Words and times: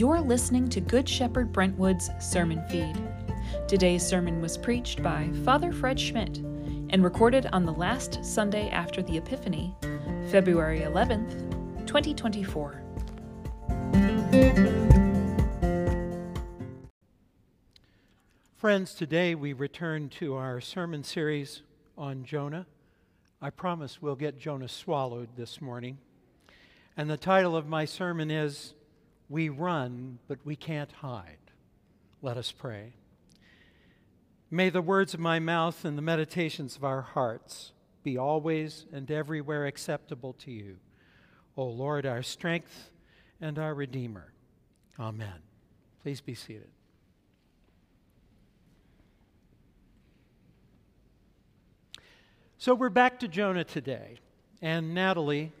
You're 0.00 0.22
listening 0.22 0.70
to 0.70 0.80
Good 0.80 1.06
Shepherd 1.06 1.52
Brentwood's 1.52 2.08
sermon 2.20 2.66
feed. 2.70 2.96
Today's 3.68 4.02
sermon 4.02 4.40
was 4.40 4.56
preached 4.56 5.02
by 5.02 5.28
Father 5.44 5.72
Fred 5.72 6.00
Schmidt 6.00 6.38
and 6.38 7.04
recorded 7.04 7.44
on 7.52 7.66
the 7.66 7.74
last 7.74 8.24
Sunday 8.24 8.70
after 8.70 9.02
the 9.02 9.18
Epiphany, 9.18 9.76
February 10.30 10.80
11th, 10.80 11.86
2024. 11.86 12.82
Friends, 18.56 18.94
today 18.94 19.34
we 19.34 19.52
return 19.52 20.08
to 20.08 20.34
our 20.34 20.62
sermon 20.62 21.04
series 21.04 21.60
on 21.98 22.24
Jonah. 22.24 22.64
I 23.42 23.50
promise 23.50 24.00
we'll 24.00 24.16
get 24.16 24.38
Jonah 24.38 24.66
swallowed 24.66 25.36
this 25.36 25.60
morning. 25.60 25.98
And 26.96 27.10
the 27.10 27.18
title 27.18 27.54
of 27.54 27.68
my 27.68 27.84
sermon 27.84 28.30
is 28.30 28.72
we 29.30 29.48
run, 29.48 30.18
but 30.28 30.44
we 30.44 30.56
can't 30.56 30.90
hide. 30.90 31.38
Let 32.20 32.36
us 32.36 32.52
pray. 32.52 32.92
May 34.50 34.68
the 34.68 34.82
words 34.82 35.14
of 35.14 35.20
my 35.20 35.38
mouth 35.38 35.84
and 35.84 35.96
the 35.96 36.02
meditations 36.02 36.76
of 36.76 36.82
our 36.82 37.00
hearts 37.00 37.72
be 38.02 38.18
always 38.18 38.86
and 38.92 39.08
everywhere 39.08 39.66
acceptable 39.66 40.32
to 40.32 40.50
you, 40.50 40.76
O 41.56 41.64
Lord, 41.64 42.04
our 42.04 42.22
strength 42.22 42.90
and 43.40 43.56
our 43.58 43.72
Redeemer. 43.72 44.32
Amen. 44.98 45.40
Please 46.02 46.20
be 46.20 46.34
seated. 46.34 46.68
So 52.58 52.74
we're 52.74 52.90
back 52.90 53.20
to 53.20 53.28
Jonah 53.28 53.64
today, 53.64 54.18
and 54.60 54.92
Natalie 54.92 55.52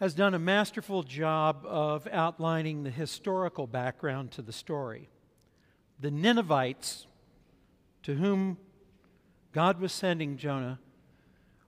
has 0.00 0.14
done 0.14 0.32
a 0.32 0.38
masterful 0.38 1.02
job 1.02 1.62
of 1.66 2.08
outlining 2.10 2.82
the 2.82 2.90
historical 2.90 3.66
background 3.66 4.30
to 4.32 4.40
the 4.40 4.52
story. 4.52 5.10
The 6.00 6.10
Ninevites, 6.10 7.06
to 8.04 8.14
whom 8.14 8.56
God 9.52 9.78
was 9.78 9.92
sending 9.92 10.38
Jonah, 10.38 10.80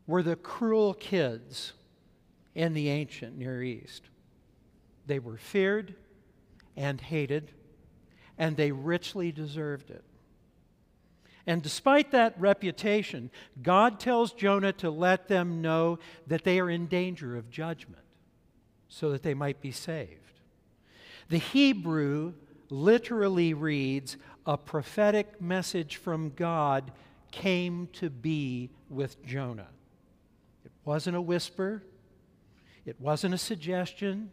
were 0.07 0.23
the 0.23 0.35
cruel 0.35 0.95
kids 0.95 1.75
in 2.55 2.73
the 2.73 2.89
ancient 2.89 3.37
Near 3.37 3.63
East. 3.63 4.05
They 5.07 5.19
were 5.19 5.37
feared 5.37 5.95
and 6.75 7.03
hated, 7.03 7.53
and 8.39 8.57
they 8.57 8.73
richly 8.73 9.31
deserved 9.31 9.91
it. 9.91 10.05
And 11.47 11.61
despite 11.61 12.13
that 12.13 12.41
reputation, 12.41 13.31
God 13.63 14.01
tells 14.01 14.33
Jonah 14.33 14.73
to 14.75 14.91
let 14.91 15.29
them 15.29 15.61
know 15.61 15.99
that 16.29 16.45
they 16.45 16.61
are 16.61 16.71
in 16.71 16.87
danger 16.87 17.37
of 17.37 17.51
judgment 17.51 18.03
so 18.93 19.11
that 19.11 19.23
they 19.23 19.33
might 19.33 19.59
be 19.63 19.73
saved. 19.73 20.41
The 21.31 21.39
Hebrew 21.39 22.35
literally 22.69 23.55
reads, 23.55 24.19
A 24.45 24.59
prophetic 24.59 25.41
message 25.41 25.97
from 25.97 26.29
God 26.37 26.93
came 27.31 27.89
to 27.95 28.11
be 28.11 28.69
with 28.91 29.25
Jonah. 29.25 29.69
It 30.67 30.73
wasn't 30.85 31.17
a 31.17 31.23
whisper, 31.23 31.83
it 32.85 33.01
wasn't 33.01 33.33
a 33.33 33.39
suggestion, 33.39 34.31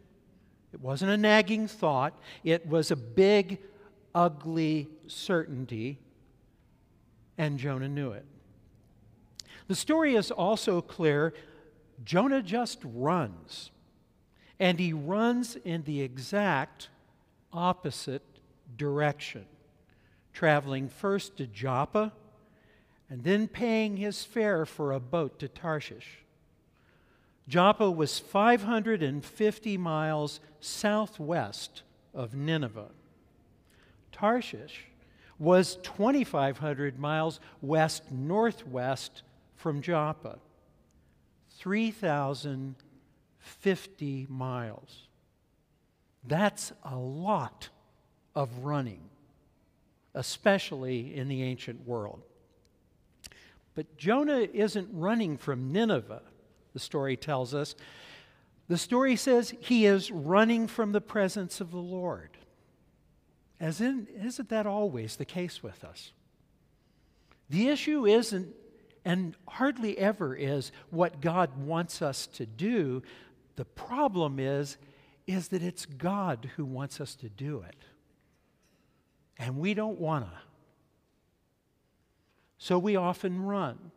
it 0.74 0.80
wasn't 0.82 1.10
a 1.10 1.16
nagging 1.16 1.66
thought, 1.66 2.20
it 2.44 2.66
was 2.66 2.90
a 2.90 2.96
big, 2.96 3.60
ugly 4.14 4.88
certainty, 5.06 5.98
and 7.38 7.58
Jonah 7.58 7.88
knew 7.88 8.12
it. 8.12 8.26
The 9.68 9.74
story 9.74 10.16
is 10.16 10.30
also 10.30 10.82
clear 10.82 11.32
Jonah 12.04 12.42
just 12.42 12.78
runs 12.84 13.70
and 14.60 14.78
he 14.78 14.92
runs 14.92 15.56
in 15.64 15.82
the 15.84 16.02
exact 16.02 16.90
opposite 17.50 18.22
direction, 18.76 19.46
traveling 20.34 20.88
first 20.88 21.38
to 21.38 21.46
Joppa 21.46 22.12
and 23.08 23.24
then 23.24 23.48
paying 23.48 23.96
his 23.96 24.22
fare 24.22 24.66
for 24.66 24.92
a 24.92 25.00
boat 25.00 25.38
to 25.40 25.48
Tarshish. 25.48 26.18
Joppa 27.48 27.90
was 27.90 28.18
550 28.20 29.78
miles 29.78 30.40
southwest 30.60 31.82
of 32.14 32.34
Nineveh. 32.34 32.90
Tarshish 34.12 34.84
was 35.38 35.76
2,500 35.82 36.98
miles 36.98 37.40
west 37.62 38.12
northwest 38.12 39.22
from 39.56 39.80
Joppa. 39.80 40.38
3,000 41.58 42.76
50 43.40 44.26
miles. 44.28 45.08
That's 46.24 46.72
a 46.84 46.96
lot 46.96 47.68
of 48.34 48.64
running, 48.64 49.00
especially 50.14 51.14
in 51.14 51.28
the 51.28 51.42
ancient 51.42 51.86
world. 51.86 52.22
But 53.74 53.96
Jonah 53.96 54.46
isn't 54.52 54.88
running 54.92 55.36
from 55.36 55.72
Nineveh, 55.72 56.22
the 56.72 56.78
story 56.78 57.16
tells 57.16 57.54
us. 57.54 57.74
The 58.68 58.78
story 58.78 59.16
says 59.16 59.54
he 59.60 59.86
is 59.86 60.10
running 60.10 60.68
from 60.68 60.92
the 60.92 61.00
presence 61.00 61.60
of 61.60 61.70
the 61.70 61.78
Lord. 61.78 62.30
As 63.58 63.80
in, 63.80 64.06
isn't 64.22 64.48
that 64.48 64.66
always 64.66 65.16
the 65.16 65.24
case 65.24 65.62
with 65.62 65.84
us? 65.84 66.12
The 67.48 67.68
issue 67.68 68.06
isn't, 68.06 68.54
and 69.04 69.36
hardly 69.48 69.98
ever 69.98 70.34
is, 70.34 70.72
what 70.90 71.20
God 71.20 71.58
wants 71.58 72.00
us 72.00 72.26
to 72.28 72.46
do. 72.46 73.02
The 73.60 73.66
problem 73.66 74.38
is, 74.38 74.78
is 75.26 75.48
that 75.48 75.62
it's 75.62 75.84
God 75.84 76.48
who 76.56 76.64
wants 76.64 76.98
us 76.98 77.14
to 77.16 77.28
do 77.28 77.62
it. 77.68 77.76
And 79.36 79.58
we 79.58 79.74
don't 79.74 80.00
want 80.00 80.24
to. 80.24 80.32
So 82.56 82.78
we 82.78 82.96
often 82.96 83.42
run 83.42 83.90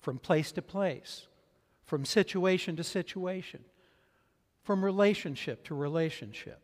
from 0.00 0.16
place 0.16 0.50
to 0.52 0.62
place, 0.62 1.26
from 1.84 2.06
situation 2.06 2.74
to 2.76 2.82
situation, 2.82 3.62
from 4.62 4.82
relationship 4.82 5.62
to 5.64 5.74
relationship. 5.74 6.62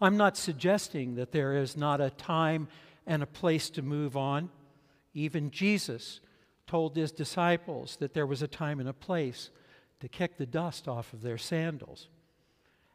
I'm 0.00 0.16
not 0.16 0.36
suggesting 0.36 1.14
that 1.14 1.30
there 1.30 1.56
is 1.56 1.76
not 1.76 2.00
a 2.00 2.10
time 2.10 2.66
and 3.06 3.22
a 3.22 3.26
place 3.26 3.70
to 3.70 3.82
move 3.82 4.16
on. 4.16 4.50
Even 5.12 5.52
Jesus 5.52 6.18
told 6.66 6.96
his 6.96 7.12
disciples 7.12 7.96
that 8.00 8.12
there 8.12 8.26
was 8.26 8.42
a 8.42 8.48
time 8.48 8.80
and 8.80 8.88
a 8.88 8.92
place 8.92 9.50
to 10.04 10.08
kick 10.08 10.36
the 10.36 10.44
dust 10.44 10.86
off 10.86 11.14
of 11.14 11.22
their 11.22 11.38
sandals. 11.38 12.08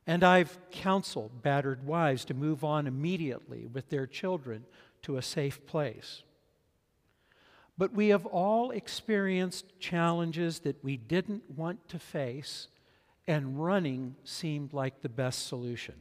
And 0.06 0.24
I've 0.24 0.60
counseled 0.70 1.42
battered 1.42 1.84
wives 1.84 2.24
to 2.26 2.36
move 2.36 2.64
on 2.64 2.86
immediately 2.86 3.66
with 3.66 3.90
their 3.90 4.06
children 4.06 4.64
to 5.02 5.18
a 5.18 5.24
safe 5.24 5.66
place. 5.66 6.22
But 7.80 7.94
we 7.94 8.10
have 8.10 8.28
all 8.28 8.70
experienced 8.70 9.80
challenges 9.80 10.60
that 10.60 10.84
we 10.84 10.98
didn't 10.98 11.50
want 11.50 11.90
to 11.90 11.98
face, 11.98 12.68
and 13.26 13.60
running 13.60 14.16
seemed 14.24 14.72
like 14.72 15.02
the 15.02 15.10
best 15.10 15.48
solution. 15.48 15.96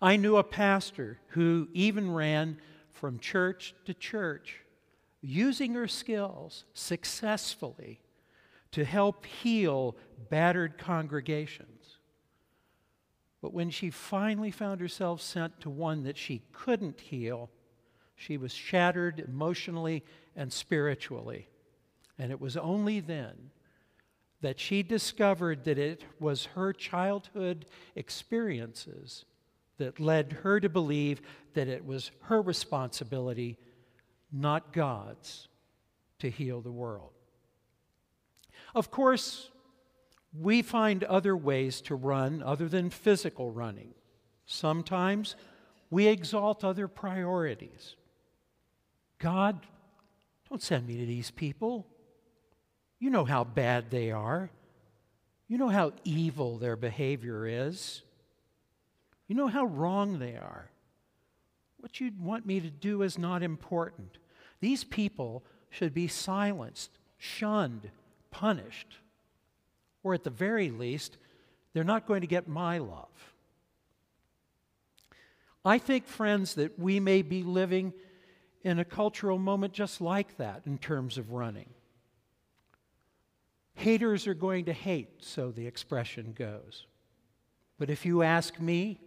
I 0.00 0.14
knew 0.14 0.36
a 0.36 0.44
pastor 0.44 1.18
who 1.30 1.66
even 1.72 2.12
ran 2.12 2.58
from 2.92 3.18
church 3.18 3.74
to 3.86 3.94
church, 3.94 4.60
using 5.20 5.74
her 5.74 5.88
skills 5.88 6.62
successfully 6.74 7.98
to 8.74 8.84
help 8.84 9.24
heal 9.24 9.94
battered 10.30 10.78
congregations. 10.78 11.98
But 13.40 13.54
when 13.54 13.70
she 13.70 13.88
finally 13.88 14.50
found 14.50 14.80
herself 14.80 15.20
sent 15.20 15.60
to 15.60 15.70
one 15.70 16.02
that 16.02 16.18
she 16.18 16.42
couldn't 16.52 17.00
heal, 17.00 17.50
she 18.16 18.36
was 18.36 18.52
shattered 18.52 19.20
emotionally 19.20 20.02
and 20.34 20.52
spiritually. 20.52 21.48
And 22.18 22.32
it 22.32 22.40
was 22.40 22.56
only 22.56 22.98
then 22.98 23.52
that 24.40 24.58
she 24.58 24.82
discovered 24.82 25.62
that 25.66 25.78
it 25.78 26.02
was 26.18 26.46
her 26.46 26.72
childhood 26.72 27.66
experiences 27.94 29.24
that 29.78 30.00
led 30.00 30.32
her 30.42 30.58
to 30.58 30.68
believe 30.68 31.22
that 31.52 31.68
it 31.68 31.86
was 31.86 32.10
her 32.22 32.42
responsibility, 32.42 33.56
not 34.32 34.72
God's, 34.72 35.46
to 36.18 36.28
heal 36.28 36.60
the 36.60 36.72
world. 36.72 37.12
Of 38.74 38.90
course, 38.90 39.50
we 40.38 40.62
find 40.62 41.04
other 41.04 41.36
ways 41.36 41.80
to 41.82 41.94
run 41.94 42.42
other 42.42 42.68
than 42.68 42.90
physical 42.90 43.52
running. 43.52 43.94
Sometimes 44.46 45.36
we 45.90 46.08
exalt 46.08 46.64
other 46.64 46.88
priorities. 46.88 47.94
God, 49.18 49.60
don't 50.48 50.62
send 50.62 50.86
me 50.86 50.98
to 50.98 51.06
these 51.06 51.30
people. 51.30 51.86
You 52.98 53.10
know 53.10 53.24
how 53.24 53.44
bad 53.44 53.90
they 53.90 54.10
are. 54.10 54.50
You 55.46 55.58
know 55.58 55.68
how 55.68 55.92
evil 56.04 56.58
their 56.58 56.76
behavior 56.76 57.46
is. 57.46 58.02
You 59.28 59.36
know 59.36 59.48
how 59.48 59.66
wrong 59.66 60.18
they 60.18 60.34
are. 60.34 60.70
What 61.78 62.00
you 62.00 62.10
want 62.18 62.46
me 62.46 62.60
to 62.60 62.70
do 62.70 63.02
is 63.02 63.18
not 63.18 63.42
important. 63.42 64.18
These 64.60 64.84
people 64.84 65.44
should 65.70 65.94
be 65.94 66.08
silenced, 66.08 66.98
shunned, 67.18 67.90
punished. 68.34 68.98
Or 70.02 70.12
at 70.12 70.24
the 70.24 70.30
very 70.30 70.70
least, 70.70 71.16
they're 71.72 71.84
not 71.84 72.06
going 72.06 72.20
to 72.20 72.26
get 72.26 72.48
my 72.48 72.78
love. 72.78 73.32
I 75.64 75.78
think, 75.78 76.06
friends, 76.06 76.54
that 76.54 76.78
we 76.78 77.00
may 77.00 77.22
be 77.22 77.42
living 77.42 77.94
in 78.62 78.78
a 78.78 78.84
cultural 78.84 79.38
moment 79.38 79.72
just 79.72 80.00
like 80.00 80.36
that 80.36 80.62
in 80.66 80.76
terms 80.76 81.16
of 81.16 81.32
running. 81.32 81.70
Haters 83.74 84.26
are 84.26 84.34
going 84.34 84.66
to 84.66 84.72
hate, 84.72 85.24
so 85.24 85.50
the 85.50 85.66
expression 85.66 86.34
goes. 86.36 86.86
But 87.78 87.88
if 87.88 88.04
you 88.04 88.22
ask 88.22 88.60
me, 88.60 89.00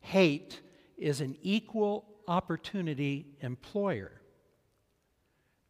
hate 0.00 0.60
is 0.96 1.20
an 1.20 1.36
equal 1.42 2.06
opportunity 2.26 3.26
employer. 3.40 4.20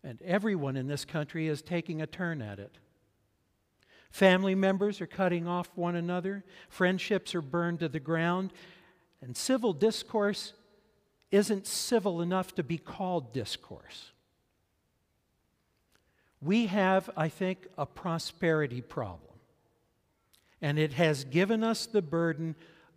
And 0.03 0.21
everyone 0.23 0.77
in 0.77 0.87
this 0.87 1.05
country 1.05 1.49
is 1.49 1.63
taking 1.63 2.03
a 2.03 2.07
turn 2.07 2.43
at 2.43 2.59
it. 2.59 2.79
Family 4.15 4.55
members 4.55 5.01
are 5.01 5.09
cutting 5.09 5.49
off 5.49 5.69
one 5.75 5.97
another, 5.97 6.45
friendships 6.69 7.35
are 7.35 7.43
burned 7.43 7.81
to 7.81 7.89
the 7.89 7.99
ground, 7.99 8.53
and 9.21 9.37
civil 9.37 9.73
discourse 9.73 10.53
isn't 11.33 11.67
civil 11.67 12.23
enough 12.23 12.55
to 12.55 12.63
be 12.63 12.79
called 12.79 13.33
discourse. 13.33 14.13
We 16.41 16.67
have, 16.67 17.11
I 17.17 17.29
think, 17.29 17.67
a 17.77 17.87
prosperity 17.87 18.83
problem. 18.83 19.35
And 20.63 20.79
it 20.79 20.93
has 20.93 21.25
given 21.25 21.65
us 21.65 21.87
the 21.87 22.01
burden 22.01 22.55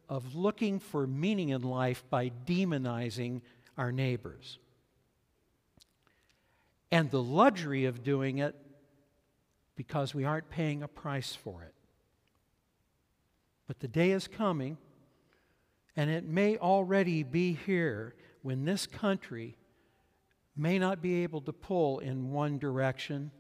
of 0.08 0.36
looking 0.36 0.78
for 0.78 1.08
meaning 1.08 1.50
in 1.50 1.64
life 1.64 2.04
by 2.12 2.30
demonizing 2.46 3.42
our 3.75 3.92
neighbors. 3.92 4.60
And 6.92 7.10
the 7.10 7.24
luxury 7.24 7.86
of 7.86 8.04
doing 8.04 8.38
it 8.38 8.56
because 9.78 10.14
we 10.14 10.26
aren't 10.26 10.50
paying 10.50 10.84
a 10.84 10.88
price 10.88 11.34
for 11.34 11.64
it. 11.64 11.74
But 13.68 13.80
the 13.80 13.88
day 13.88 14.12
is 14.12 14.28
coming, 14.28 14.78
and 15.96 16.10
it 16.10 16.26
may 16.26 16.58
already 16.58 17.24
be 17.24 17.54
here 17.54 18.16
when 18.42 18.66
this 18.66 18.88
country 18.88 19.56
may 20.56 20.80
not 20.80 21.02
be 21.02 21.24
able 21.24 21.42
to 21.42 21.54
pull 21.54 22.00
in 22.00 22.32
one 22.32 22.58
direction 22.58 23.32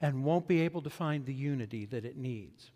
and 0.00 0.24
won't 0.24 0.48
be 0.48 0.62
able 0.62 0.82
to 0.82 0.90
find 0.90 1.26
the 1.26 1.34
unity 1.34 1.84
that 1.86 2.04
it 2.04 2.16
needs. 2.16 2.70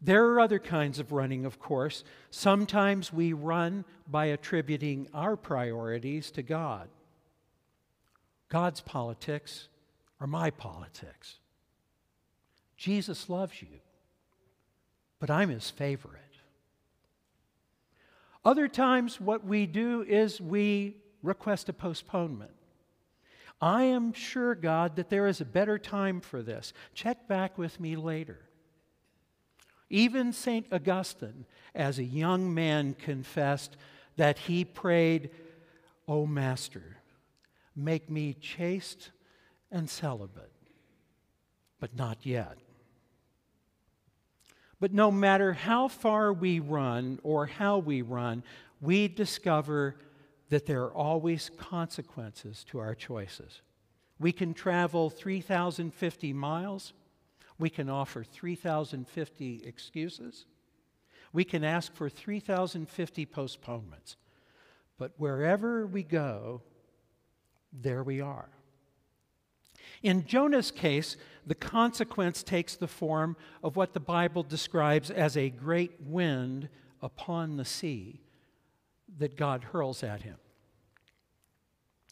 There 0.00 0.26
are 0.26 0.40
other 0.40 0.58
kinds 0.58 0.98
of 0.98 1.12
running, 1.12 1.44
of 1.44 1.58
course. 1.58 2.04
Sometimes 2.30 3.12
we 3.12 3.32
run 3.32 3.84
by 4.06 4.26
attributing 4.26 5.08
our 5.12 5.36
priorities 5.36 6.30
to 6.32 6.42
God. 6.42 6.88
God's 8.48 8.80
politics 8.80 9.68
are 10.20 10.26
my 10.26 10.50
politics. 10.50 11.36
Jesus 12.76 13.28
loves 13.28 13.60
you, 13.62 13.80
but 15.18 15.30
I'm 15.30 15.48
his 15.48 15.70
favorite. 15.70 16.20
Other 18.44 18.68
times, 18.68 19.20
what 19.20 19.44
we 19.44 19.66
do 19.66 20.02
is 20.02 20.40
we 20.40 20.96
request 21.22 21.68
a 21.68 21.72
postponement. 21.72 22.52
I 23.60 23.84
am 23.84 24.12
sure, 24.12 24.54
God, 24.54 24.96
that 24.96 25.08
there 25.08 25.26
is 25.26 25.40
a 25.40 25.46
better 25.46 25.78
time 25.78 26.20
for 26.20 26.42
this. 26.42 26.72
Check 26.94 27.26
back 27.26 27.56
with 27.56 27.80
me 27.80 27.96
later. 27.96 28.38
Even 29.88 30.32
St. 30.32 30.66
Augustine, 30.72 31.46
as 31.74 31.98
a 31.98 32.04
young 32.04 32.52
man, 32.52 32.94
confessed 32.94 33.76
that 34.16 34.38
he 34.38 34.64
prayed, 34.64 35.30
O 36.06 36.26
Master, 36.26 36.98
make 37.74 38.10
me 38.10 38.34
chaste 38.34 39.10
and 39.70 39.88
celibate, 39.88 40.52
but 41.80 41.96
not 41.96 42.18
yet. 42.24 42.56
But 44.78 44.92
no 44.92 45.10
matter 45.10 45.52
how 45.52 45.88
far 45.88 46.32
we 46.32 46.60
run 46.60 47.18
or 47.22 47.46
how 47.46 47.78
we 47.78 48.02
run, 48.02 48.42
we 48.80 49.08
discover 49.08 49.96
that 50.50 50.66
there 50.66 50.82
are 50.82 50.92
always 50.94 51.50
consequences 51.56 52.64
to 52.70 52.78
our 52.78 52.94
choices. 52.94 53.62
We 54.18 54.32
can 54.32 54.54
travel 54.54 55.10
3,050 55.10 56.32
miles. 56.32 56.92
We 57.58 57.70
can 57.70 57.88
offer 57.88 58.22
3,050 58.22 59.62
excuses. 59.64 60.46
We 61.32 61.44
can 61.44 61.64
ask 61.64 61.94
for 61.94 62.08
3,050 62.08 63.26
postponements. 63.26 64.16
But 64.98 65.12
wherever 65.16 65.86
we 65.86 66.02
go, 66.02 66.62
there 67.72 68.02
we 68.02 68.20
are. 68.20 68.48
In 70.02 70.26
Jonah's 70.26 70.70
case, 70.70 71.16
the 71.46 71.54
consequence 71.54 72.42
takes 72.42 72.74
the 72.76 72.88
form 72.88 73.36
of 73.62 73.76
what 73.76 73.94
the 73.94 74.00
Bible 74.00 74.42
describes 74.42 75.10
as 75.10 75.36
a 75.36 75.48
great 75.48 76.00
wind 76.00 76.68
upon 77.00 77.56
the 77.56 77.64
sea 77.64 78.20
that 79.18 79.36
God 79.36 79.64
hurls 79.64 80.02
at 80.02 80.22
him. 80.22 80.36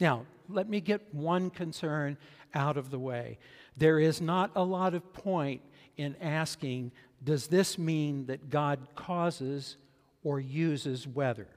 Now, 0.01 0.27
let 0.49 0.69
me 0.69 0.81
get 0.81 1.15
one 1.15 1.51
concern 1.51 2.17
out 2.55 2.77
of 2.77 2.91
the 2.91 2.99
way. 2.99 3.39
There 3.77 3.99
is 3.99 4.21
not 4.21 4.51
a 4.55 4.63
lot 4.63 4.95
of 4.95 5.13
point 5.13 5.63
in 5.97 6.17
asking, 6.21 6.93
does 7.23 7.47
this 7.47 7.79
mean 7.79 8.27
that 8.27 8.51
God 8.51 8.79
causes 8.95 9.77
or 10.23 10.41
uses 10.41 11.07
weather? 11.07 11.49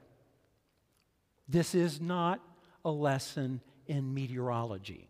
This 1.48 1.74
is 1.74 2.00
not 2.00 2.40
a 2.84 2.90
lesson 2.90 3.60
in 3.86 4.14
meteorology. 4.14 5.08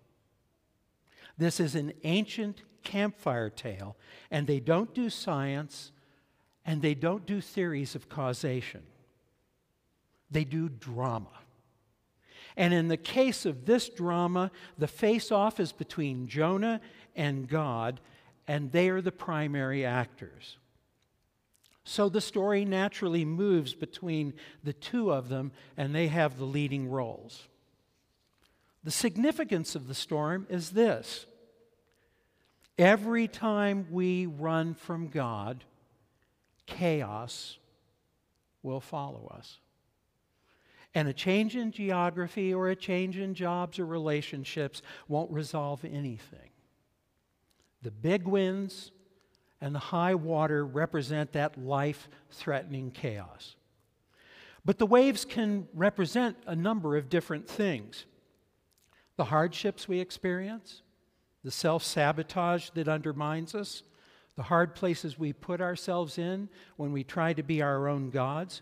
This 1.38 1.60
is 1.60 1.74
an 1.74 1.92
ancient 2.04 2.62
campfire 2.82 3.48
tale, 3.48 3.96
and 4.30 4.46
they 4.46 4.60
don't 4.60 4.92
do 4.94 5.08
science 5.08 5.92
and 6.68 6.82
they 6.82 6.94
don't 6.94 7.24
do 7.24 7.40
theories 7.40 7.94
of 7.94 8.10
causation. 8.10 8.82
They 10.30 10.44
do 10.44 10.68
drama. 10.68 11.32
And 12.58 12.74
in 12.74 12.88
the 12.88 12.98
case 12.98 13.46
of 13.46 13.64
this 13.64 13.88
drama, 13.88 14.50
the 14.76 14.86
face 14.86 15.32
off 15.32 15.60
is 15.60 15.72
between 15.72 16.28
Jonah 16.28 16.82
and 17.16 17.48
God, 17.48 18.00
and 18.46 18.70
they 18.70 18.90
are 18.90 19.00
the 19.00 19.12
primary 19.12 19.86
actors. 19.86 20.58
So 21.84 22.10
the 22.10 22.20
story 22.20 22.66
naturally 22.66 23.24
moves 23.24 23.72
between 23.72 24.34
the 24.62 24.74
two 24.74 25.10
of 25.10 25.30
them, 25.30 25.52
and 25.74 25.94
they 25.94 26.08
have 26.08 26.36
the 26.36 26.44
leading 26.44 26.90
roles. 26.90 27.48
The 28.84 28.90
significance 28.90 29.74
of 29.74 29.88
the 29.88 29.94
storm 29.94 30.46
is 30.50 30.72
this 30.72 31.24
every 32.78 33.28
time 33.28 33.86
we 33.90 34.26
run 34.26 34.74
from 34.74 35.08
God, 35.08 35.64
chaos 36.66 37.58
will 38.62 38.80
follow 38.80 39.32
us. 39.34 39.58
And 40.94 41.08
a 41.08 41.12
change 41.12 41.56
in 41.56 41.70
geography 41.70 42.54
or 42.54 42.70
a 42.70 42.76
change 42.76 43.18
in 43.18 43.34
jobs 43.34 43.78
or 43.78 43.86
relationships 43.86 44.82
won't 45.06 45.30
resolve 45.30 45.84
anything. 45.84 46.50
The 47.82 47.90
big 47.90 48.26
winds 48.26 48.90
and 49.60 49.74
the 49.74 49.80
high 49.80 50.14
water 50.14 50.64
represent 50.64 51.32
that 51.32 51.58
life 51.58 52.08
threatening 52.30 52.90
chaos. 52.90 53.56
But 54.64 54.78
the 54.78 54.86
waves 54.86 55.24
can 55.24 55.68
represent 55.74 56.36
a 56.46 56.56
number 56.56 56.96
of 56.96 57.08
different 57.08 57.48
things 57.48 58.04
the 59.16 59.24
hardships 59.24 59.88
we 59.88 59.98
experience, 59.98 60.82
the 61.48 61.52
self 61.52 61.82
sabotage 61.82 62.68
that 62.74 62.88
undermines 62.88 63.54
us, 63.54 63.82
the 64.36 64.42
hard 64.42 64.74
places 64.74 65.18
we 65.18 65.32
put 65.32 65.62
ourselves 65.62 66.18
in 66.18 66.46
when 66.76 66.92
we 66.92 67.02
try 67.02 67.32
to 67.32 67.42
be 67.42 67.62
our 67.62 67.88
own 67.88 68.10
gods, 68.10 68.60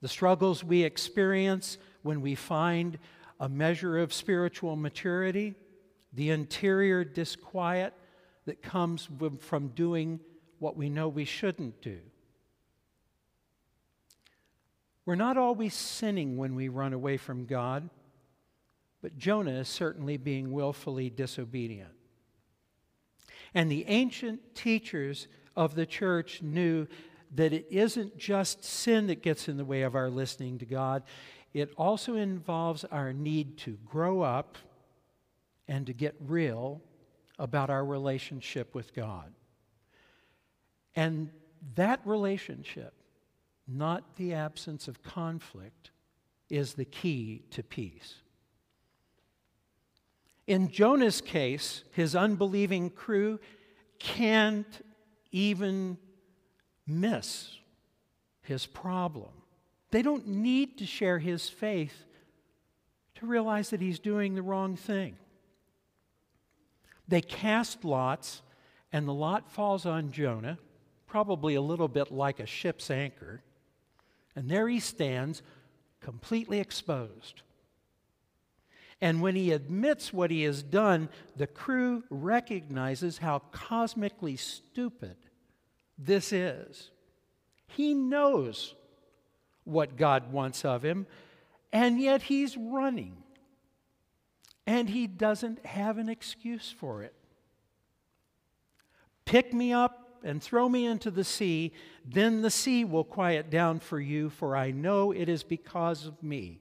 the 0.00 0.08
struggles 0.08 0.64
we 0.64 0.82
experience 0.82 1.76
when 2.00 2.22
we 2.22 2.34
find 2.34 2.98
a 3.38 3.50
measure 3.50 3.98
of 3.98 4.14
spiritual 4.14 4.76
maturity, 4.76 5.54
the 6.14 6.30
interior 6.30 7.04
disquiet 7.04 7.92
that 8.46 8.62
comes 8.62 9.10
from 9.40 9.68
doing 9.68 10.18
what 10.58 10.74
we 10.74 10.88
know 10.88 11.08
we 11.08 11.26
shouldn't 11.26 11.82
do. 11.82 11.98
We're 15.04 15.16
not 15.16 15.36
always 15.36 15.74
sinning 15.74 16.38
when 16.38 16.54
we 16.54 16.70
run 16.70 16.94
away 16.94 17.18
from 17.18 17.44
God. 17.44 17.90
But 19.02 19.18
Jonah 19.18 19.58
is 19.58 19.68
certainly 19.68 20.16
being 20.16 20.50
willfully 20.50 21.10
disobedient. 21.10 21.92
And 23.54 23.70
the 23.70 23.84
ancient 23.88 24.54
teachers 24.54 25.28
of 25.56 25.74
the 25.74 25.86
church 25.86 26.42
knew 26.42 26.86
that 27.34 27.52
it 27.52 27.66
isn't 27.70 28.16
just 28.18 28.64
sin 28.64 29.06
that 29.06 29.22
gets 29.22 29.48
in 29.48 29.56
the 29.56 29.64
way 29.64 29.82
of 29.82 29.94
our 29.94 30.10
listening 30.10 30.58
to 30.58 30.66
God, 30.66 31.02
it 31.52 31.72
also 31.76 32.14
involves 32.14 32.84
our 32.84 33.12
need 33.12 33.58
to 33.58 33.78
grow 33.84 34.22
up 34.22 34.56
and 35.68 35.86
to 35.86 35.92
get 35.92 36.14
real 36.20 36.80
about 37.38 37.70
our 37.70 37.84
relationship 37.84 38.74
with 38.74 38.94
God. 38.94 39.32
And 40.94 41.30
that 41.74 42.00
relationship, 42.04 42.94
not 43.66 44.16
the 44.16 44.34
absence 44.34 44.88
of 44.88 45.02
conflict, 45.02 45.90
is 46.48 46.74
the 46.74 46.84
key 46.84 47.42
to 47.50 47.62
peace. 47.62 48.16
In 50.46 50.70
Jonah's 50.70 51.20
case, 51.20 51.84
his 51.92 52.16
unbelieving 52.16 52.90
crew 52.90 53.38
can't 53.98 54.66
even 55.30 55.98
miss 56.86 57.58
his 58.42 58.66
problem. 58.66 59.30
They 59.90 60.02
don't 60.02 60.26
need 60.26 60.78
to 60.78 60.86
share 60.86 61.18
his 61.18 61.48
faith 61.48 62.04
to 63.16 63.26
realize 63.26 63.70
that 63.70 63.80
he's 63.80 63.98
doing 63.98 64.34
the 64.34 64.42
wrong 64.42 64.76
thing. 64.76 65.16
They 67.06 67.20
cast 67.20 67.84
lots, 67.84 68.42
and 68.92 69.06
the 69.06 69.14
lot 69.14 69.50
falls 69.50 69.86
on 69.86 70.12
Jonah, 70.12 70.58
probably 71.06 71.54
a 71.54 71.60
little 71.60 71.88
bit 71.88 72.10
like 72.10 72.40
a 72.40 72.46
ship's 72.46 72.90
anchor. 72.90 73.42
And 74.34 74.50
there 74.50 74.68
he 74.68 74.80
stands, 74.80 75.42
completely 76.00 76.58
exposed. 76.58 77.42
And 79.02 79.20
when 79.20 79.34
he 79.34 79.50
admits 79.50 80.12
what 80.12 80.30
he 80.30 80.44
has 80.44 80.62
done, 80.62 81.08
the 81.36 81.48
crew 81.48 82.04
recognizes 82.08 83.18
how 83.18 83.40
cosmically 83.50 84.36
stupid 84.36 85.16
this 85.98 86.32
is. 86.32 86.92
He 87.66 87.94
knows 87.94 88.76
what 89.64 89.96
God 89.96 90.32
wants 90.32 90.64
of 90.64 90.84
him, 90.84 91.08
and 91.72 92.00
yet 92.00 92.22
he's 92.22 92.56
running. 92.56 93.16
And 94.68 94.88
he 94.88 95.08
doesn't 95.08 95.66
have 95.66 95.98
an 95.98 96.08
excuse 96.08 96.70
for 96.70 97.02
it. 97.02 97.14
Pick 99.24 99.52
me 99.52 99.72
up 99.72 100.20
and 100.22 100.40
throw 100.40 100.68
me 100.68 100.86
into 100.86 101.10
the 101.10 101.24
sea, 101.24 101.72
then 102.04 102.40
the 102.40 102.50
sea 102.50 102.84
will 102.84 103.02
quiet 103.02 103.50
down 103.50 103.80
for 103.80 103.98
you, 103.98 104.30
for 104.30 104.56
I 104.56 104.70
know 104.70 105.10
it 105.10 105.28
is 105.28 105.42
because 105.42 106.06
of 106.06 106.22
me 106.22 106.60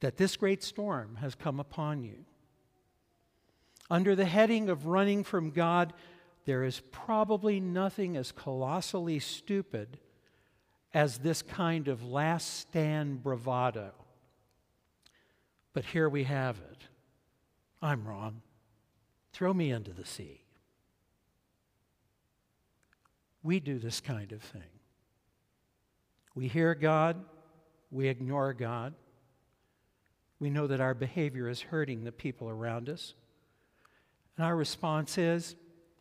that 0.00 0.16
this 0.16 0.36
great 0.36 0.62
storm 0.62 1.16
has 1.16 1.34
come 1.34 1.58
upon 1.58 2.04
you. 2.04 2.24
Under 3.90 4.14
the 4.14 4.24
heading 4.26 4.68
of 4.68 4.86
running 4.86 5.24
from 5.24 5.50
God, 5.50 5.92
there 6.44 6.64
is 6.64 6.80
probably 6.92 7.60
nothing 7.60 8.16
as 8.16 8.32
colossally 8.32 9.18
stupid 9.18 9.98
as 10.94 11.18
this 11.18 11.42
kind 11.42 11.88
of 11.88 12.04
last 12.04 12.60
stand 12.60 13.22
bravado. 13.22 13.92
But 15.72 15.84
here 15.84 16.08
we 16.08 16.24
have 16.24 16.58
it. 16.70 16.84
I'm 17.80 18.06
wrong. 18.06 18.42
Throw 19.32 19.52
me 19.52 19.70
into 19.70 19.92
the 19.92 20.06
sea. 20.06 20.42
We 23.42 23.60
do 23.60 23.78
this 23.78 24.00
kind 24.00 24.32
of 24.32 24.42
thing. 24.42 24.62
We 26.34 26.48
hear 26.48 26.74
God, 26.74 27.24
we 27.90 28.08
ignore 28.08 28.52
God. 28.52 28.94
We 30.40 30.50
know 30.50 30.66
that 30.66 30.80
our 30.80 30.94
behavior 30.94 31.48
is 31.48 31.60
hurting 31.60 32.04
the 32.04 32.12
people 32.12 32.48
around 32.48 32.88
us. 32.88 33.14
And 34.36 34.46
our 34.46 34.54
response 34.54 35.18
is, 35.18 35.56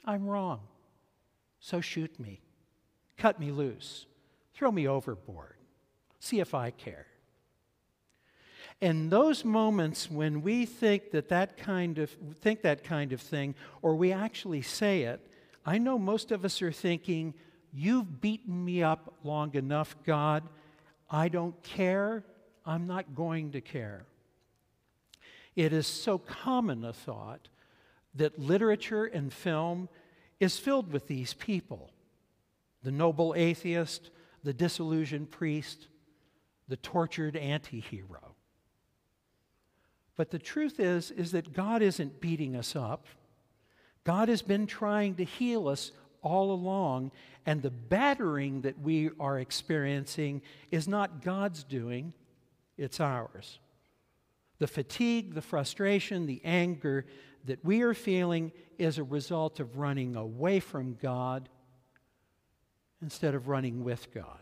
I'm 0.05 0.27
wrong. 0.27 0.59
So 1.59 1.81
shoot 1.81 2.19
me. 2.19 2.41
Cut 3.17 3.39
me 3.39 3.51
loose. 3.51 4.05
Throw 4.53 4.71
me 4.71 4.87
overboard. 4.87 5.55
See 6.19 6.39
if 6.39 6.53
I 6.53 6.71
care. 6.71 7.07
And 8.79 9.09
those 9.09 9.43
moments 9.43 10.09
when 10.09 10.43
we 10.43 10.65
think 10.65 11.09
that 11.11 11.29
that 11.29 11.57
kind 11.57 11.97
of 11.97 12.15
think 12.39 12.61
that 12.61 12.83
kind 12.83 13.11
of 13.11 13.19
thing 13.19 13.55
or 13.81 13.95
we 13.95 14.11
actually 14.11 14.61
say 14.61 15.03
it, 15.03 15.19
I 15.65 15.79
know 15.79 15.97
most 15.97 16.31
of 16.31 16.45
us 16.45 16.61
are 16.61 16.71
thinking, 16.71 17.33
You've 17.73 18.21
beaten 18.21 18.63
me 18.63 18.81
up 18.81 19.13
long 19.23 19.53
enough, 19.55 19.95
God. 20.05 20.43
I 21.09 21.27
don't 21.27 21.61
care. 21.63 22.23
I'm 22.65 22.87
not 22.87 23.13
going 23.13 23.51
to 23.51 23.61
care. 23.61 24.05
It 25.57 25.73
is 25.73 25.87
so 25.87 26.19
common 26.19 26.85
a 26.85 26.93
thought 26.93 27.49
that 28.13 28.37
literature 28.37 29.05
and 29.05 29.33
film 29.33 29.89
is 30.39 30.59
filled 30.59 30.93
with 30.93 31.07
these 31.07 31.33
people 31.33 31.91
the 32.83 32.91
noble 32.91 33.33
atheist, 33.35 34.11
the 34.43 34.53
disillusioned 34.53 35.29
priest, 35.31 35.87
the 36.69 36.77
tortured 36.77 37.35
anti 37.35 37.81
hero. 37.81 38.35
But 40.15 40.29
the 40.29 40.39
truth 40.39 40.79
is, 40.79 41.09
is 41.09 41.31
that 41.31 41.53
God 41.53 41.81
isn't 41.81 42.21
beating 42.21 42.55
us 42.55 42.75
up. 42.75 43.07
God 44.03 44.29
has 44.29 44.43
been 44.43 44.67
trying 44.67 45.15
to 45.15 45.25
heal 45.25 45.67
us 45.67 45.91
all 46.21 46.51
along, 46.51 47.11
and 47.47 47.61
the 47.61 47.71
battering 47.71 48.61
that 48.61 48.79
we 48.79 49.09
are 49.19 49.39
experiencing 49.39 50.43
is 50.71 50.87
not 50.87 51.23
God's 51.23 51.63
doing, 51.63 52.13
it's 52.77 52.99
ours. 52.99 53.59
The 54.59 54.67
fatigue, 54.67 55.33
the 55.33 55.41
frustration, 55.41 56.25
the 56.25 56.41
anger 56.43 57.05
that 57.45 57.63
we 57.63 57.81
are 57.81 57.93
feeling 57.93 58.51
is 58.77 58.97
a 58.97 59.03
result 59.03 59.59
of 59.59 59.77
running 59.77 60.15
away 60.15 60.59
from 60.59 60.97
God 61.01 61.49
instead 63.01 63.35
of 63.35 63.47
running 63.47 63.83
with 63.83 64.13
God. 64.13 64.39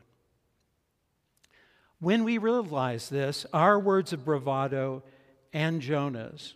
When 1.99 2.23
we 2.23 2.37
realize 2.37 3.09
this, 3.09 3.45
our 3.53 3.79
words 3.79 4.13
of 4.13 4.25
bravado 4.25 5.03
and 5.53 5.81
Jonah's 5.81 6.55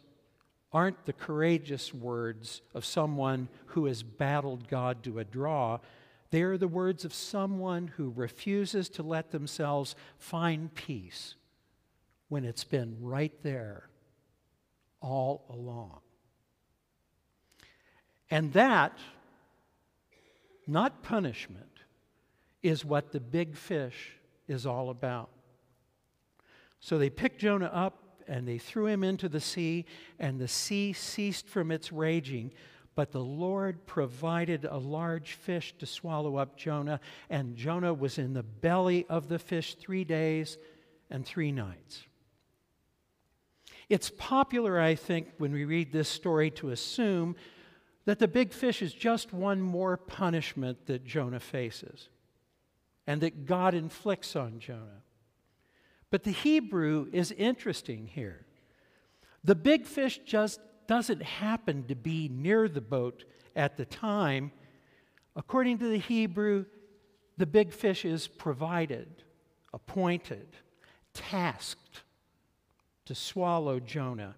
aren't 0.71 1.05
the 1.05 1.13
courageous 1.13 1.93
words 1.93 2.61
of 2.75 2.85
someone 2.85 3.47
who 3.67 3.85
has 3.85 4.03
battled 4.03 4.67
God 4.67 5.03
to 5.03 5.19
a 5.19 5.23
draw. 5.23 5.79
They 6.31 6.43
are 6.43 6.57
the 6.57 6.67
words 6.67 7.05
of 7.05 7.13
someone 7.13 7.87
who 7.87 8.13
refuses 8.15 8.87
to 8.89 9.03
let 9.03 9.31
themselves 9.31 9.95
find 10.17 10.73
peace 10.75 11.35
when 12.29 12.45
it's 12.45 12.63
been 12.63 12.95
right 13.01 13.33
there 13.43 13.89
all 15.01 15.45
along. 15.49 15.99
And 18.31 18.53
that, 18.53 18.97
not 20.67 21.03
punishment, 21.03 21.65
is 22.61 22.85
what 22.85 23.11
the 23.11 23.19
big 23.19 23.55
fish 23.55 24.13
is 24.47 24.65
all 24.65 24.89
about. 24.89 25.29
So 26.79 26.97
they 26.97 27.09
picked 27.09 27.41
Jonah 27.41 27.71
up 27.73 28.03
and 28.27 28.47
they 28.47 28.59
threw 28.59 28.85
him 28.85 29.03
into 29.03 29.27
the 29.27 29.39
sea, 29.39 29.85
and 30.19 30.39
the 30.39 30.47
sea 30.47 30.93
ceased 30.93 31.47
from 31.47 31.71
its 31.71 31.91
raging. 31.91 32.51
But 32.93 33.11
the 33.11 33.23
Lord 33.23 33.87
provided 33.87 34.65
a 34.65 34.77
large 34.77 35.33
fish 35.33 35.73
to 35.79 35.87
swallow 35.87 36.35
up 36.35 36.55
Jonah, 36.55 36.99
and 37.29 37.55
Jonah 37.55 37.93
was 37.93 38.19
in 38.19 38.33
the 38.33 38.43
belly 38.43 39.07
of 39.09 39.29
the 39.29 39.39
fish 39.39 39.73
three 39.75 40.03
days 40.03 40.59
and 41.09 41.25
three 41.25 41.51
nights. 41.51 42.03
It's 43.89 44.11
popular, 44.17 44.79
I 44.79 44.95
think, 44.95 45.29
when 45.39 45.51
we 45.51 45.65
read 45.65 45.91
this 45.91 46.07
story 46.07 46.51
to 46.51 46.69
assume 46.69 47.35
that 48.05 48.19
the 48.19 48.27
big 48.27 48.53
fish 48.53 48.81
is 48.81 48.93
just 48.93 49.33
one 49.33 49.61
more 49.61 49.97
punishment 49.97 50.85
that 50.85 51.05
Jonah 51.05 51.39
faces 51.39 52.09
and 53.07 53.21
that 53.21 53.45
God 53.45 53.73
inflicts 53.73 54.35
on 54.35 54.59
Jonah. 54.59 55.01
But 56.11 56.23
the 56.23 56.31
Hebrew 56.31 57.07
is 57.11 57.31
interesting 57.31 58.07
here. 58.07 58.45
The 59.43 59.55
big 59.55 59.85
fish 59.85 60.19
just 60.25 60.59
doesn't 60.87 61.23
happen 61.23 61.85
to 61.87 61.95
be 61.95 62.29
near 62.29 62.67
the 62.67 62.81
boat 62.81 63.25
at 63.55 63.77
the 63.77 63.85
time. 63.85 64.51
According 65.35 65.79
to 65.79 65.87
the 65.87 65.97
Hebrew, 65.97 66.65
the 67.37 67.45
big 67.45 67.73
fish 67.73 68.05
is 68.05 68.27
provided, 68.27 69.23
appointed, 69.73 70.47
tasked 71.13 72.03
to 73.09 73.15
swallow 73.15 73.79
Jonah. 73.79 74.35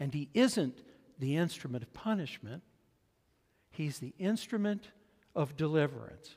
And 0.00 0.14
he 0.14 0.30
isn't 0.32 0.80
the 1.18 1.36
instrument 1.36 1.84
of 1.84 1.92
punishment, 1.92 2.62
he's 3.70 3.98
the 3.98 4.14
instrument 4.18 4.88
of 5.36 5.54
deliverance. 5.58 6.36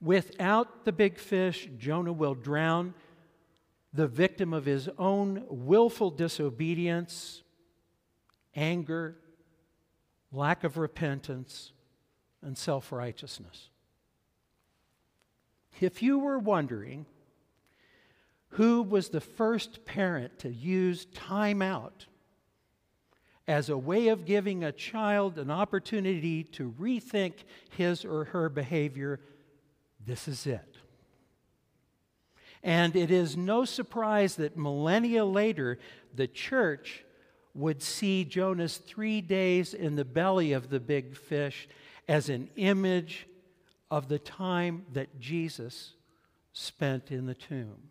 Without 0.00 0.84
the 0.84 0.92
big 0.92 1.18
fish, 1.18 1.68
Jonah 1.76 2.12
will 2.12 2.36
drown, 2.36 2.94
the 3.92 4.06
victim 4.06 4.52
of 4.52 4.64
his 4.64 4.88
own 4.96 5.42
willful 5.48 6.12
disobedience, 6.12 7.42
anger, 8.54 9.16
lack 10.30 10.62
of 10.62 10.78
repentance, 10.78 11.72
and 12.42 12.56
self 12.56 12.92
righteousness. 12.92 13.70
If 15.80 16.00
you 16.00 16.20
were 16.20 16.38
wondering 16.38 17.06
who 18.54 18.82
was 18.82 19.08
the 19.08 19.20
first 19.20 19.84
parent 19.84 20.38
to 20.38 20.48
use 20.48 21.06
time 21.06 21.60
out 21.60 22.06
as 23.48 23.68
a 23.68 23.76
way 23.76 24.08
of 24.08 24.24
giving 24.24 24.62
a 24.62 24.70
child 24.70 25.38
an 25.38 25.50
opportunity 25.50 26.44
to 26.44 26.72
rethink 26.78 27.34
his 27.70 28.04
or 28.04 28.26
her 28.26 28.48
behavior, 28.48 29.20
this 30.06 30.28
is 30.28 30.46
it. 30.46 30.76
And 32.62 32.94
it 32.94 33.10
is 33.10 33.36
no 33.36 33.64
surprise 33.64 34.36
that 34.36 34.56
millennia 34.56 35.24
later, 35.24 35.78
the 36.14 36.28
church 36.28 37.04
would 37.54 37.82
see 37.82 38.24
Jonah's 38.24 38.78
three 38.78 39.20
days 39.20 39.74
in 39.74 39.96
the 39.96 40.04
belly 40.04 40.52
of 40.52 40.70
the 40.70 40.80
big 40.80 41.16
fish 41.16 41.68
as 42.08 42.28
an 42.28 42.48
image 42.54 43.26
of 43.90 44.08
the 44.08 44.18
time 44.20 44.86
that 44.92 45.18
Jesus 45.18 45.94
spent 46.52 47.10
in 47.10 47.26
the 47.26 47.34
tomb. 47.34 47.90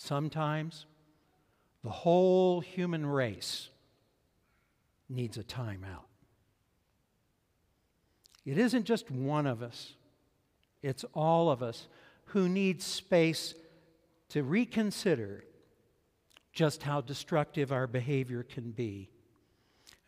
Sometimes 0.00 0.86
the 1.82 1.90
whole 1.90 2.60
human 2.60 3.04
race 3.04 3.68
needs 5.08 5.36
a 5.36 5.42
timeout. 5.42 6.06
It 8.46 8.58
isn't 8.58 8.84
just 8.84 9.10
one 9.10 9.46
of 9.46 9.60
us 9.60 9.94
it's 10.82 11.04
all 11.12 11.50
of 11.50 11.62
us 11.62 11.88
who 12.26 12.48
need 12.48 12.80
space 12.80 13.54
to 14.28 14.44
reconsider 14.44 15.44
just 16.52 16.84
how 16.84 17.00
destructive 17.00 17.72
our 17.72 17.88
behavior 17.88 18.44
can 18.44 18.70
be. 18.70 19.10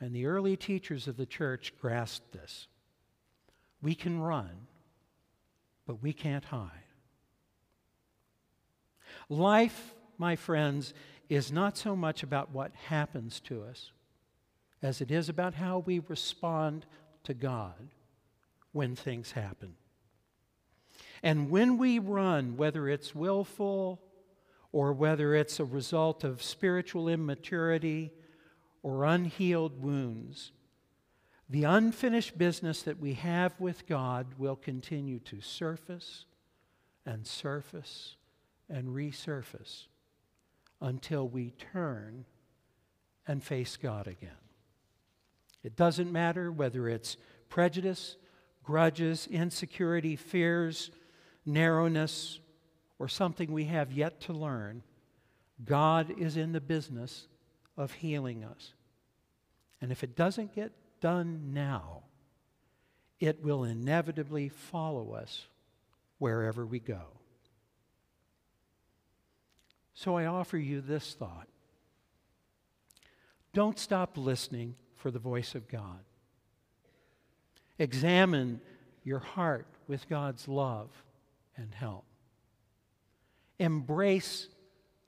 And 0.01 0.15
the 0.15 0.27
early 0.27 0.57
teachers 0.57 1.09
of 1.09 1.17
the 1.17 1.27
church 1.27 1.75
grasped 1.81 2.33
this. 2.33 2.69
We 3.83 3.97
can 3.97 4.21
run, 4.21 4.69
but 5.85 6.01
we 6.01 6.13
can't 6.13 6.45
hide. 6.45 6.90
Life, 9.29 9.95
my 10.19 10.37
friends, 10.37 10.95
is 11.29 11.53
not 11.53 11.77
so 11.77 11.95
much 11.95 12.23
about 12.23 12.51
what 12.51 12.73
happens 12.89 13.41
to 13.41 13.63
us 13.63 13.93
as 14.83 15.01
it 15.01 15.11
is 15.11 15.29
about 15.29 15.55
how 15.55 15.79
we 15.79 15.99
respond 15.99 16.87
to 17.25 17.35
God 17.35 17.91
when 18.73 18.97
things 18.97 19.33
happen. 19.33 19.75
And 21.23 21.51
when 21.51 21.77
we 21.77 21.99
run, 21.99 22.57
whether 22.57 22.89
it's 22.89 23.15
willful 23.15 24.01
or 24.73 24.93
whether 24.93 25.35
it's 25.35 25.61
a 25.61 25.65
result 25.65 26.25
of 26.25 26.43
spiritual 26.43 27.09
immaturity 27.09 28.11
or 28.83 29.05
unhealed 29.05 29.83
wounds, 29.83 30.53
the 31.49 31.65
unfinished 31.65 32.39
business 32.39 32.83
that 32.83 33.01
we 33.01 33.15
have 33.15 33.61
with 33.61 33.87
God 33.87 34.27
will 34.39 34.57
continue 34.57 35.19
to 35.21 35.41
surface 35.41 36.25
and 37.05 37.27
surface 37.27 38.17
and 38.71 38.89
resurface 38.89 39.87
until 40.81 41.29
we 41.29 41.51
turn 41.73 42.25
and 43.27 43.43
face 43.43 43.77
God 43.77 44.07
again. 44.07 44.31
It 45.63 45.77
doesn't 45.77 46.11
matter 46.11 46.51
whether 46.51 46.89
it's 46.89 47.17
prejudice, 47.49 48.17
grudges, 48.63 49.27
insecurity, 49.31 50.17
fears, 50.17 50.91
narrowness, 51.45 52.39
or 52.99 53.09
something 53.09 53.53
we 53.53 53.65
have 53.65 53.93
yet 53.93 54.21
to 54.23 54.33
learn. 54.33 54.83
God 55.65 56.15
is 56.19 56.37
in 56.37 56.53
the 56.53 56.61
business 56.61 57.27
of 57.77 57.93
healing 57.93 58.45
us. 58.45 58.73
And 59.81 59.91
if 59.91 60.03
it 60.03 60.17
doesn't 60.17 60.55
get 60.55 60.73
done 61.01 61.53
now, 61.53 62.05
it 63.19 63.43
will 63.43 63.65
inevitably 63.65 64.49
follow 64.49 65.13
us 65.13 65.47
wherever 66.19 66.65
we 66.65 66.79
go. 66.79 67.03
So 69.95 70.17
I 70.17 70.27
offer 70.27 70.59
you 70.59 70.81
this 70.81 71.15
thought 71.15 71.49
don't 73.53 73.79
stop 73.79 74.17
listening 74.17 74.77
for 74.95 75.11
the 75.11 75.19
voice 75.19 75.55
of 75.55 75.69
God. 75.69 76.01
Examine 77.79 78.61
your 79.03 79.19
heart 79.19 79.67
with 79.89 80.09
God's 80.09 80.47
love 80.47 80.91
and 81.57 81.75
help. 81.75 82.05
Embrace 83.59 84.49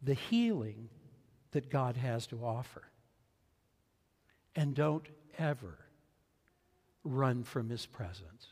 the 0.02 0.14
healing 0.14 0.88
that 1.52 1.70
God 1.70 1.96
has 1.96 2.26
to 2.28 2.44
offer. 2.44 2.82
And 4.56 4.74
don't 4.74 5.06
ever 5.38 5.78
run 7.04 7.44
from 7.44 7.68
His 7.70 7.86
presence 7.86 8.48